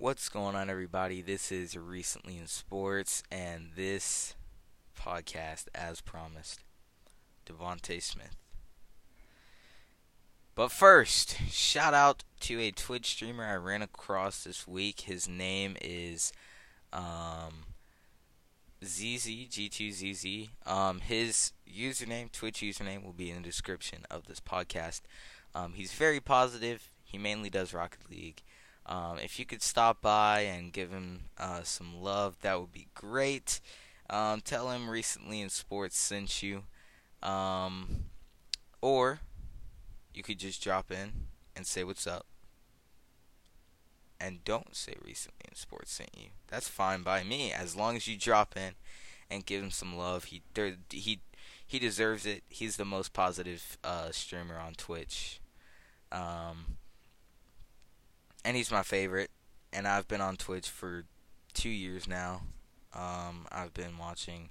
[0.00, 1.20] What's going on, everybody?
[1.20, 4.34] This is Recently in Sports, and this
[4.98, 6.60] podcast, as promised,
[7.44, 8.34] DeVonta Smith.
[10.54, 15.02] But first, shout out to a Twitch streamer I ran across this week.
[15.02, 16.32] His name is
[16.94, 17.66] um,
[18.82, 20.48] ZZG2ZZ.
[20.64, 25.02] Um, his username, Twitch username, will be in the description of this podcast.
[25.54, 26.88] Um, he's very positive.
[27.04, 28.42] He mainly does Rocket League.
[28.90, 32.88] Um, if you could stop by and give him uh, some love, that would be
[32.94, 33.60] great.
[34.10, 36.64] Um, tell him recently in sports sent you.
[37.22, 38.06] Um,
[38.82, 39.20] or
[40.12, 41.12] you could just drop in
[41.54, 42.26] and say what's up.
[44.20, 46.30] And don't say recently in sports sent you.
[46.48, 48.72] That's fine by me as long as you drop in
[49.30, 50.24] and give him some love.
[50.24, 50.42] He
[50.90, 51.20] he
[51.64, 52.42] he deserves it.
[52.48, 55.40] He's the most positive uh, streamer on Twitch.
[56.10, 56.76] Um,
[58.44, 59.30] and he's my favorite.
[59.72, 61.04] And I've been on Twitch for
[61.54, 62.42] two years now.
[62.92, 64.50] Um, I've been watching,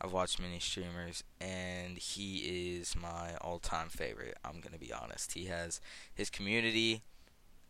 [0.00, 4.36] I've watched many streamers, and he is my all-time favorite.
[4.44, 5.34] I'm gonna be honest.
[5.34, 5.80] He has
[6.12, 7.02] his community,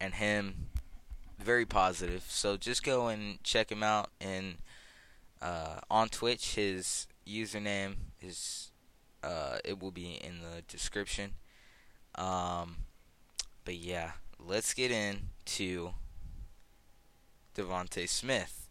[0.01, 0.69] and him,
[1.39, 2.25] very positive.
[2.29, 4.57] So just go and check him out and
[5.43, 6.55] uh, on Twitch.
[6.55, 8.71] His username is
[9.23, 11.33] uh, it will be in the description.
[12.15, 12.77] Um,
[13.65, 14.13] but yeah,
[14.47, 15.91] let's get into
[17.57, 18.69] DeVonta Smith,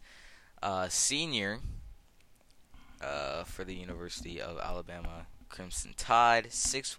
[0.62, 1.58] uh, senior
[3.00, 6.98] uh, for the University of Alabama Crimson Tide, 6'1",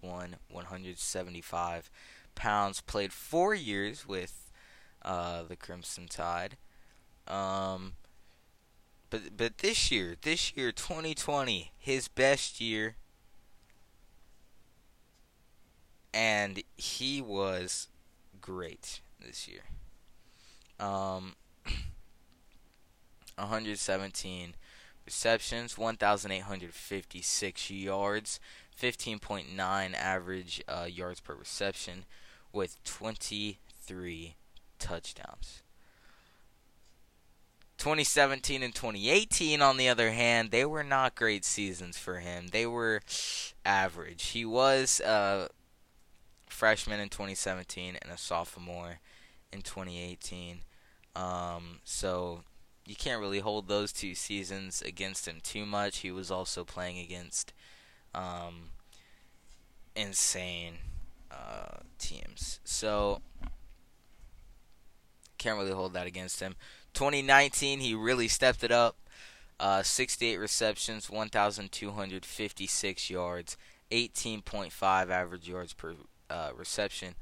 [0.50, 1.92] 175
[2.36, 2.82] pounds.
[2.82, 4.52] Played four years with
[5.04, 6.58] uh, the Crimson Tide.
[7.28, 7.94] Um,
[9.10, 12.96] but but this year, this year, 2020, his best year,
[16.14, 17.88] and he was
[18.48, 19.64] great this year.
[20.80, 21.36] Um,
[23.36, 24.56] 117
[25.06, 28.40] receptions, 1,856 yards,
[28.82, 32.06] 15.9 average uh, yards per reception,
[32.54, 34.36] with 23
[34.80, 35.62] touchdowns.
[37.78, 42.48] 2017 and 2018, on the other hand, they were not great seasons for him.
[42.48, 43.02] They were
[43.66, 44.28] average.
[44.28, 45.50] He was a
[46.50, 49.00] freshman in 2017 and a sophomore
[49.52, 50.62] in 2018.
[51.16, 52.44] Um, so
[52.86, 56.00] you can't really hold those two seasons against him too much.
[56.00, 57.54] He was also playing against
[58.16, 58.70] um,
[59.96, 60.76] insane
[61.32, 62.60] uh, teams.
[62.64, 63.22] So
[65.38, 66.56] can't really hold that against him.
[66.94, 68.98] 2019, he really stepped it up.
[69.60, 73.58] Uh, 68 receptions, 1,256 yards,
[73.92, 75.96] 18.5 average yards per
[76.30, 77.16] uh, reception,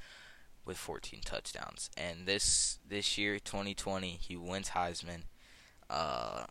[0.65, 1.89] with 14 touchdowns.
[1.95, 5.23] And this this year, 2020, he wins Heisman
[5.89, 6.45] uh,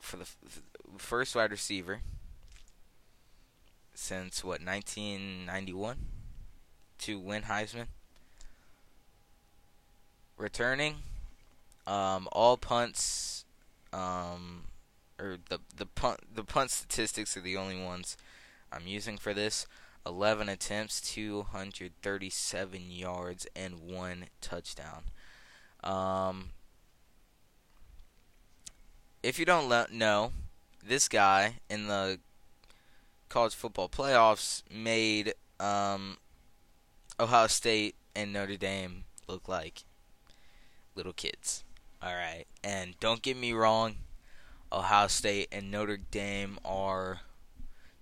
[0.00, 0.62] for the f-
[0.98, 2.00] first wide receiver
[3.94, 5.96] since what 1991
[6.98, 7.86] to win Heisman.
[10.36, 10.96] Returning,
[11.86, 13.44] um, all punts,
[13.92, 14.64] um,
[15.20, 18.16] or the the punt the punt statistics are the only ones
[18.72, 19.66] I'm using for this.
[20.04, 25.04] 11 attempts, 237 yards, and one touchdown.
[25.84, 26.50] Um,
[29.22, 30.32] if you don't le- know,
[30.84, 32.18] this guy in the
[33.28, 36.18] college football playoffs made um,
[37.18, 39.84] Ohio State and Notre Dame look like
[40.94, 41.64] little kids.
[42.02, 43.96] All right, and don't get me wrong,
[44.72, 47.20] Ohio State and Notre Dame are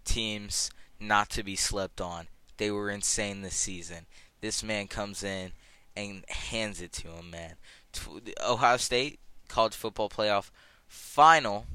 [0.04, 2.28] teams not to be slept on.
[2.58, 4.06] They were insane this season.
[4.40, 5.52] This man comes in
[5.96, 7.54] and hands it to him, man.
[8.46, 9.18] Ohio State
[9.48, 10.50] college football playoff
[10.86, 11.66] final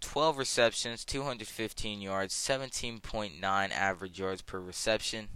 [0.00, 3.42] 12 receptions, 215 yards, 17.9
[3.72, 5.28] average yards per reception,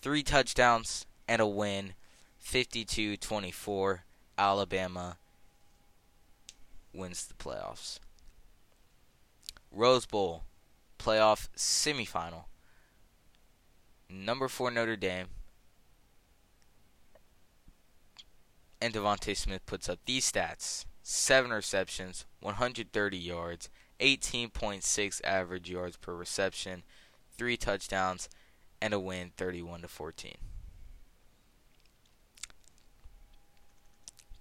[0.00, 1.94] 3 touchdowns and a win,
[2.44, 4.00] 52-24.
[4.38, 5.18] Alabama
[6.92, 7.98] wins the playoffs.
[9.76, 10.44] Rose Bowl
[10.98, 12.44] playoff semifinal.
[14.08, 15.26] Number four Notre Dame.
[18.80, 23.68] And DeVonta Smith puts up these stats: seven receptions, 130 yards,
[24.00, 26.82] 18.6 average yards per reception,
[27.36, 28.28] three touchdowns,
[28.80, 30.36] and a win, 31 to 14.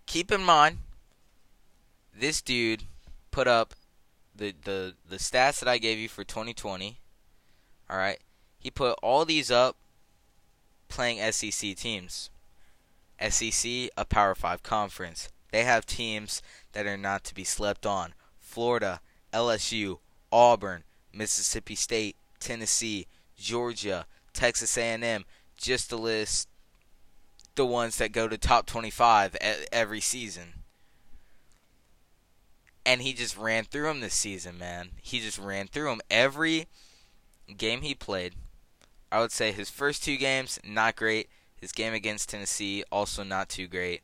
[0.05, 0.77] Keep in mind,
[2.17, 2.83] this dude
[3.31, 3.73] put up
[4.35, 6.99] the the the stats that I gave you for 2020.
[7.89, 8.19] All right,
[8.57, 9.77] he put all these up
[10.87, 12.29] playing SEC teams.
[13.29, 15.29] SEC, a Power 5 conference.
[15.51, 16.41] They have teams
[16.73, 18.13] that are not to be slept on.
[18.39, 18.99] Florida,
[19.31, 19.99] LSU,
[20.31, 20.83] Auburn,
[21.13, 23.07] Mississippi State, Tennessee,
[23.37, 25.23] Georgia, Texas A&M,
[25.55, 26.49] just to list
[27.55, 29.37] the ones that go to top 25
[29.71, 30.64] every season.
[32.85, 34.91] And he just ran through them this season, man.
[35.01, 36.67] He just ran through them every
[37.57, 38.35] game he played.
[39.11, 41.29] I would say his first two games not great.
[41.55, 44.01] His game against Tennessee also not too great.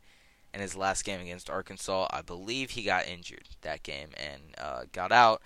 [0.54, 4.84] And his last game against Arkansas, I believe he got injured that game and uh,
[4.92, 5.42] got out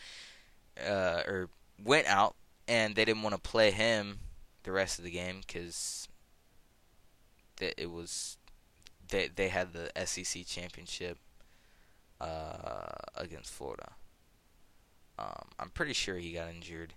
[0.83, 1.49] uh, or
[1.83, 2.35] went out,
[2.67, 4.19] and they didn't want to play him
[4.63, 6.07] the rest of the game because
[7.59, 8.37] it was
[9.09, 11.17] they they had the SEC championship
[12.21, 13.91] uh, against Florida.
[15.17, 16.93] Um, I'm pretty sure he got injured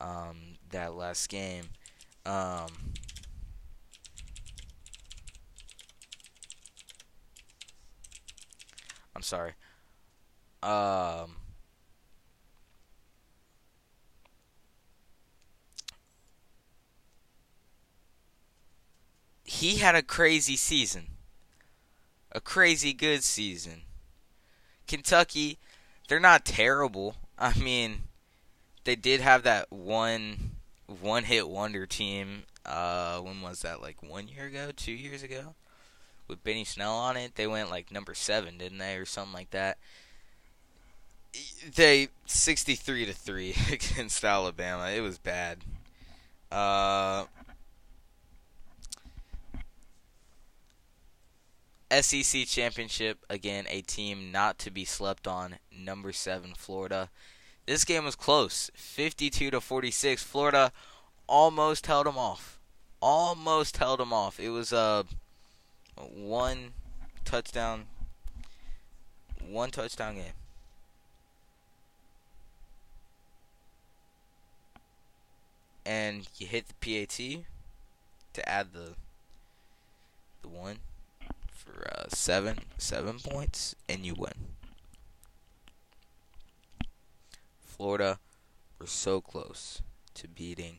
[0.00, 1.64] um, that last game.
[2.24, 2.68] Um,
[9.14, 9.52] I'm sorry.
[10.62, 11.36] Um,
[19.44, 21.06] he had a crazy season.
[22.32, 23.85] A crazy good season.
[24.86, 25.58] Kentucky,
[26.08, 27.16] they're not terrible.
[27.38, 28.02] I mean,
[28.84, 30.52] they did have that one
[30.86, 32.44] one hit wonder team.
[32.64, 33.82] Uh, when was that?
[33.82, 35.54] Like one year ago, two years ago,
[36.28, 37.34] with Benny Snell on it.
[37.34, 39.78] They went like number seven, didn't they, or something like that?
[41.74, 44.90] They sixty-three to three against Alabama.
[44.90, 45.58] It was bad.
[46.50, 47.24] Uh,
[51.90, 55.56] SEC championship again, a team not to be slept on.
[55.70, 57.10] Number seven, Florida.
[57.66, 60.22] This game was close, 52 to 46.
[60.22, 60.72] Florida
[61.26, 62.58] almost held them off.
[63.00, 64.40] Almost held them off.
[64.40, 65.04] It was a
[65.96, 66.72] one
[67.24, 67.86] touchdown,
[69.48, 70.32] one touchdown game.
[75.84, 76.74] And you hit the
[77.06, 77.44] PAT
[78.32, 78.94] to add the
[80.42, 80.78] the one
[81.66, 84.32] for uh, seven seven points, and you win.
[87.60, 88.18] Florida
[88.78, 89.82] were so close
[90.14, 90.78] to beating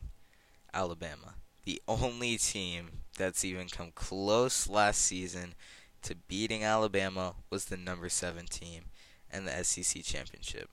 [0.72, 1.34] Alabama.
[1.64, 5.54] The only team that's even come close last season
[6.02, 8.84] to beating Alabama was the number 7 team
[9.30, 10.70] and the SEC championship.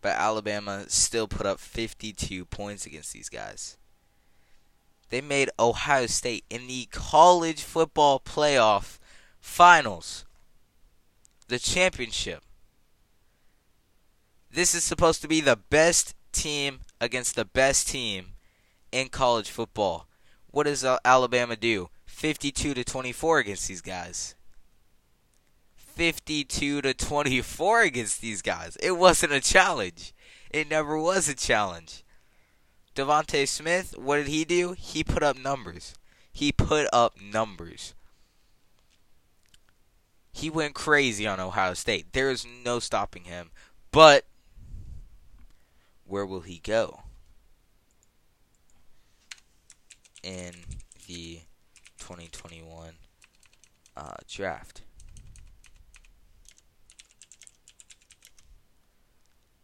[0.00, 3.76] But Alabama still put up 52 points against these guys.
[5.12, 8.98] They made Ohio State in the college football playoff
[9.40, 10.24] finals,
[11.48, 12.42] the championship.
[14.50, 18.28] This is supposed to be the best team against the best team
[18.90, 20.08] in college football.
[20.50, 21.90] What does uh, Alabama do?
[22.06, 24.34] 52 to 24 against these guys.
[25.76, 28.78] 52 to 24 against these guys.
[28.82, 30.14] It wasn't a challenge.
[30.50, 32.02] It never was a challenge.
[32.94, 34.74] DeVonta Smith, what did he do?
[34.76, 35.94] He put up numbers.
[36.30, 37.94] He put up numbers.
[40.32, 42.12] He went crazy on Ohio State.
[42.12, 43.50] There is no stopping him.
[43.90, 44.24] But
[46.06, 47.00] where will he go
[50.22, 50.52] in
[51.06, 51.40] the
[51.98, 52.94] 2021
[53.96, 54.82] uh, draft?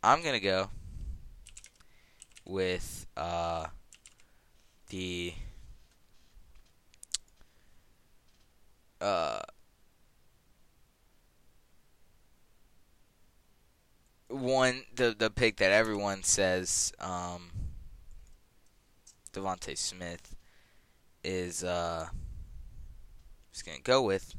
[0.03, 0.71] I'm gonna go
[2.49, 3.67] with uh,
[4.89, 5.35] the
[9.01, 9.41] uh,
[14.29, 17.51] one the the pick that everyone says um,
[19.33, 20.35] DeVonta Smith
[21.23, 22.07] is uh
[23.53, 24.35] just gonna go with.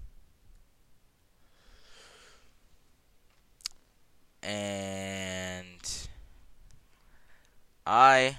[4.41, 5.18] And
[7.91, 8.37] I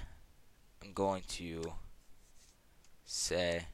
[0.81, 1.73] am going to
[3.03, 3.65] say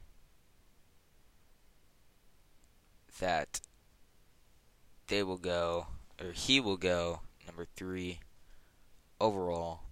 [3.20, 3.60] that
[5.06, 5.86] they will go
[6.20, 8.18] or he will go number three
[9.20, 9.82] overall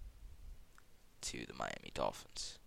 [1.21, 2.59] to the Miami Dolphins.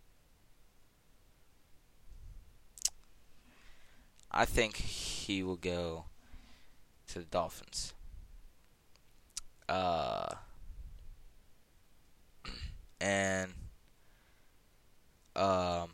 [4.30, 6.06] I think he will go
[7.08, 7.92] to the Dolphins.
[9.68, 10.36] Uh,
[13.00, 13.52] and
[15.36, 15.88] um,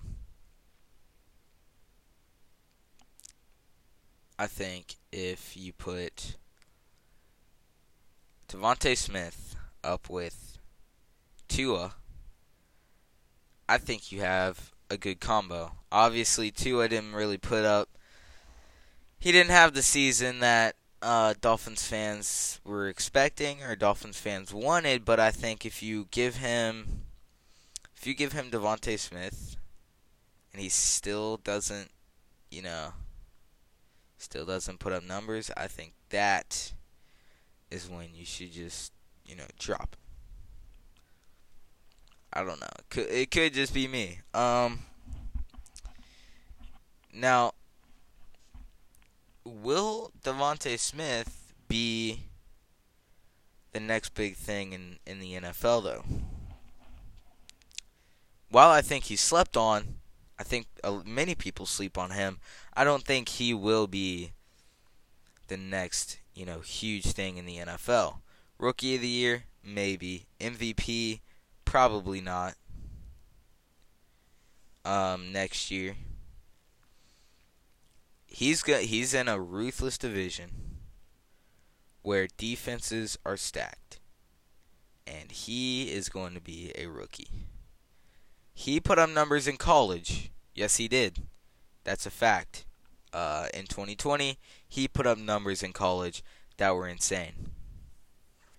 [4.38, 6.36] I think if you put
[8.48, 10.58] DeVonta Smith up with
[11.48, 11.94] Tua,
[13.68, 15.72] I think you have a good combo.
[15.90, 17.88] Obviously, Tua didn't really put up
[19.18, 25.04] he didn't have the season that uh, Dolphins fans were expecting or Dolphins fans wanted,
[25.04, 27.02] but I think if you give him
[27.96, 29.56] if you give him DeVonta Smith
[30.52, 31.90] and he still doesn't,
[32.50, 32.92] you know,
[34.18, 36.72] still doesn't put up numbers, I think that
[37.70, 38.92] is when you should just,
[39.24, 39.96] you know, drop.
[42.32, 42.66] I don't know.
[42.78, 44.20] It could, it could just be me.
[44.34, 44.80] Um
[47.12, 47.52] now
[49.46, 52.24] will DeVonta Smith be
[53.72, 56.04] the next big thing in, in the NFL, though?
[58.50, 59.96] While I think he slept on,
[60.38, 62.38] I think uh, many people sleep on him.
[62.74, 64.32] I don't think he will be
[65.48, 68.18] the next, you know, huge thing in the NFL.
[68.58, 70.26] Rookie of the year, maybe.
[70.40, 71.20] MVP,
[71.64, 72.54] probably not.
[74.84, 75.96] Um, next year
[78.26, 80.50] he's got he's in a ruthless division
[82.06, 83.98] where defenses are stacked.
[85.08, 87.28] And he is going to be a rookie.
[88.54, 90.30] He put up numbers in college.
[90.54, 91.22] Yes, he did.
[91.82, 92.64] That's a fact.
[93.12, 96.22] Uh, in 2020, he put up numbers in college
[96.58, 97.50] that were insane.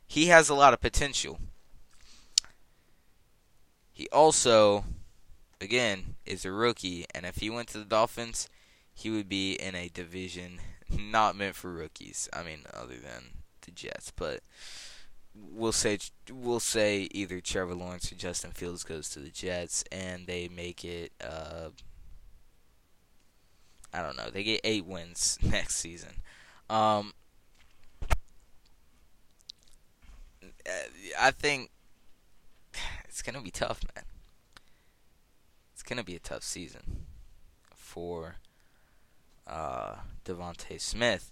[0.06, 1.40] He has a lot of potential.
[3.94, 4.84] He also,
[5.62, 8.50] again, is a rookie, and if he went to the Dolphins,
[8.98, 12.28] he would be in a division not meant for rookies.
[12.34, 14.42] I mean, other than the Jets, but
[15.36, 16.00] we'll say
[16.32, 20.84] we'll say either Trevor Lawrence or Justin Fields goes to the Jets, and they make
[20.84, 21.12] it.
[21.24, 21.70] Uh,
[23.94, 24.32] I don't know.
[24.32, 26.14] They get eight wins next season.
[26.68, 27.14] Um,
[31.20, 31.70] I think
[33.08, 34.06] it's gonna be tough, man.
[35.74, 37.06] It's gonna be a tough season
[37.76, 38.38] for
[39.48, 41.32] uh, DeVonta Smith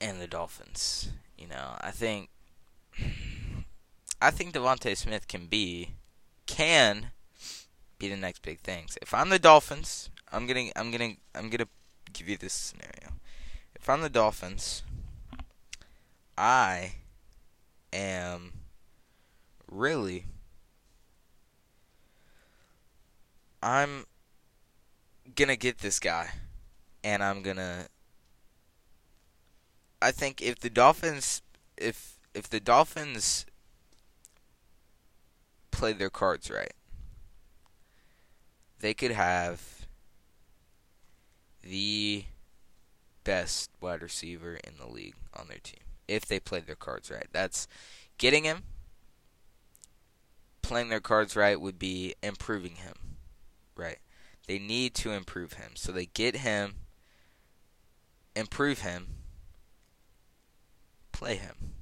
[0.00, 1.10] and the Dolphins.
[1.36, 2.30] You know, I think
[4.20, 5.90] I think DeVonta Smith can be
[6.46, 7.10] can
[7.98, 8.98] be the next big things.
[9.00, 11.68] If I'm the Dolphins, I'm gonna I'm gonna I'm gonna
[12.12, 13.20] give you this scenario.
[13.74, 14.82] If I'm the Dolphins,
[16.36, 16.94] I
[17.92, 18.52] am
[19.70, 20.26] really
[23.62, 24.06] I'm
[25.34, 26.30] gonna get this guy,
[27.04, 27.86] and I'm gonna.
[30.00, 31.42] I think if the Dolphins,
[31.76, 33.46] if if the Dolphins
[35.70, 36.74] play their cards right,
[38.80, 39.86] they could have
[41.62, 42.24] the
[43.24, 47.26] best wide receiver in the league on their team if they played their cards right.
[47.32, 47.68] That's
[48.16, 48.62] getting him.
[50.62, 52.94] Playing their cards right would be improving him,
[53.76, 53.98] right?
[54.48, 55.72] They need to improve him.
[55.74, 56.76] So they get him,
[58.34, 59.08] improve him,
[61.12, 61.74] play him.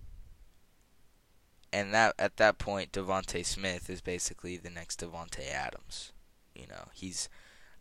[1.72, 6.12] And that at that point DeVonta Smith is basically the next Davante Adams.
[6.54, 7.28] You know, he's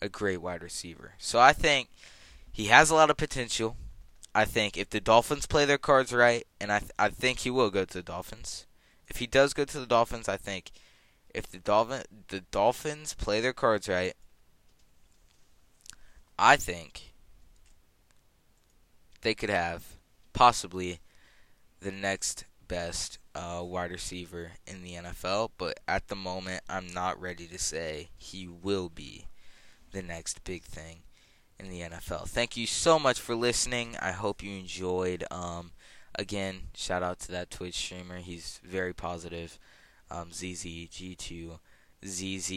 [0.02, 1.14] a great wide receiver.
[1.18, 1.90] So I think
[2.52, 3.78] he has a lot of potential.
[4.36, 7.50] I think if the Dolphins play their cards right, and I th- I think he
[7.50, 8.68] will go to the Dolphins.
[9.08, 10.72] If he does go to the Dolphins, I think
[11.34, 14.14] if the Dolphin the Dolphins play their cards right,
[16.38, 17.14] I think
[19.22, 19.84] they could have
[20.34, 21.00] possibly
[21.80, 27.20] the next best uh, wide receiver in the NFL, but at the moment, I'm not
[27.20, 29.28] ready to say he will be
[29.92, 31.00] the next big thing
[31.60, 32.28] in the NFL.
[32.28, 33.96] Thank you so much for listening.
[34.02, 35.24] I hope you enjoyed.
[35.32, 35.72] Um,
[36.16, 38.18] again, shout out to that Twitch streamer.
[38.18, 39.58] He's very positive.
[40.12, 41.60] Um, ZZG2,
[42.06, 42.50] ZZ,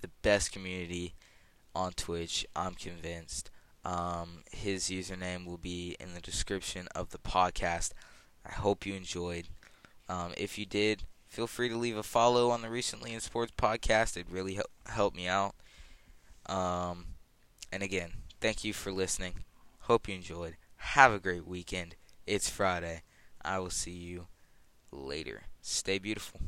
[0.00, 1.14] the best community
[1.76, 2.46] on Twitch.
[2.56, 3.50] I'm convinced.
[3.84, 7.92] Um, his username will be in the description of the podcast.
[8.44, 9.48] I hope you enjoyed.
[10.08, 13.52] Um, if you did, feel free to leave a follow on the Recently in Sports
[13.56, 14.16] podcast.
[14.16, 15.54] It really help, help me out.
[16.46, 17.06] Um,
[17.70, 19.44] and again, thank you for listening.
[19.80, 20.56] Hope you enjoyed.
[20.76, 21.94] Have a great weekend.
[22.26, 23.02] It's Friday.
[23.44, 24.26] I will see you
[24.90, 25.42] later.
[25.60, 26.40] Stay beautiful.